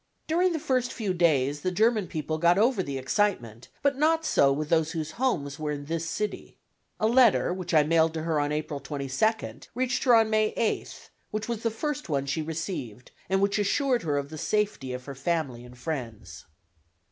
[0.25, 4.51] During the first few days the German people got over the excitement, but not so
[4.51, 6.57] with those whose homes were in this city.
[6.99, 11.09] A letter which I mailed to her on April 22d reached her on May 8th,
[11.29, 15.05] which was the first one she received, and which assured her of the safety of
[15.05, 16.45] her family and friends.